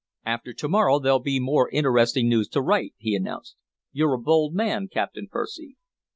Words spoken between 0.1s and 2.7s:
"After to morrow there'll be more interesting news to